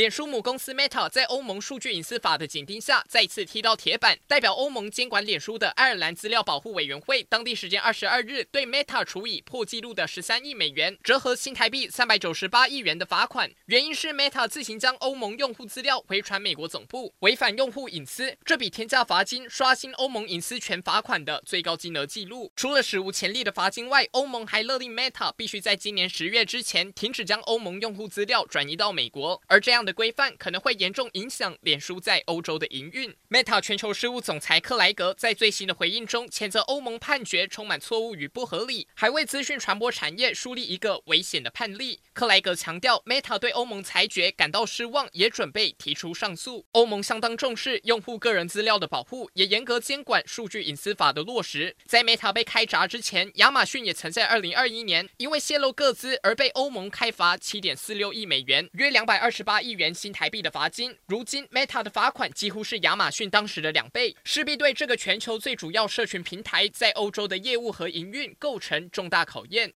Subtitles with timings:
[0.00, 4.18] 脸书母公司 Meta 在欧盟数据隐私法的紧盯下，再次踢到铁板。
[4.26, 13.50] 代表欧盟监管脸书的爱尔兰资料保护委员会，当地时间二十二日对 Meta 处以破纪录的十三亿美元（折合新台币三百九十八亿元）的罚款。
[13.66, 18.34] 原因是 Meta 自行将欧盟用户资料回传美国总部，违反用户隐私。
[18.42, 22.50] 这笔天价罚金刷新欧盟隐私权罚款的最高金额纪录。
[22.56, 33.14] 除了史无前例的罚金外，欧盟还勒令 Meta 必须在今年十月之前停止将欧盟用户资料转移到美国，而这样的规范可能会严重影响脸书在欧洲的营运。
[33.28, 42.00] Meta 全球事务总裁克莱格在最新的回应中谴责欧盟判决充满错误与不合理，还为资讯传播产业树立一个危险的判例。
[42.12, 46.66] 克莱格强调，Meta 对欧盟裁决感到失望，也准备提出上诉。
[46.72, 51.76] 欧盟相当重视用户个人资料的保护，也严格监管数据隐私法的落实。
[51.86, 60.10] 在 Meta 被开闸之前，亚马逊也曾在2021年因为泄露个资而被欧盟开罚7.46亿美元，约228亿亿元新。
[60.12, 69.68] 台币的罚金，如今 Meta 的罚款几乎是亚马逊当时的两倍，势必对这个全球最主要社群平台在欧洲的业务和营运构成重大考验。